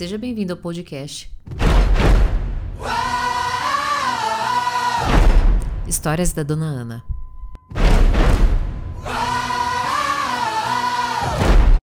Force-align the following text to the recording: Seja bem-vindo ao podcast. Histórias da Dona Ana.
Seja 0.00 0.16
bem-vindo 0.16 0.54
ao 0.54 0.56
podcast. 0.56 1.30
Histórias 5.86 6.32
da 6.32 6.42
Dona 6.42 6.64
Ana. 6.64 7.09